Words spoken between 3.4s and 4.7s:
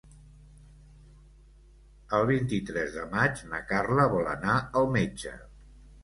na Carla vol anar